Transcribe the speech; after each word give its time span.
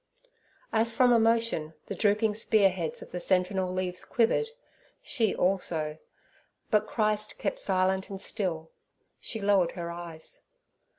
As 0.73 0.95
from 0.95 1.13
emotion, 1.13 1.75
the 1.85 1.93
drooping 1.93 2.33
spearheads 2.33 3.03
of 3.03 3.11
the 3.11 3.19
sentinel 3.19 3.71
leaves 3.71 4.03
quivered, 4.03 4.49
she 5.03 5.35
also, 5.35 5.99
but 6.71 6.87
Christ 6.87 7.37
kept 7.37 7.59
silent 7.59 8.09
and 8.09 8.19
still; 8.19 8.71
she 9.19 9.39
lowered 9.39 9.73
her 9.73 9.91
eyes. 9.91 10.41